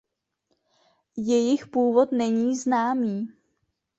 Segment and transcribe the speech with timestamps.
[1.17, 3.31] Jejich původ není známý.